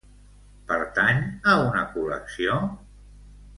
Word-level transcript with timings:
Pertany 0.71 1.19
a 1.53 1.53
una 1.67 1.85
col·lecció? 1.93 2.59